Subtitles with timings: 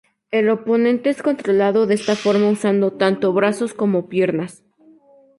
[0.31, 4.63] El oponente es controlado de esta forma usando tanto brazos como piernas.